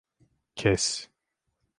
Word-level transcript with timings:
Kes. 0.59 0.83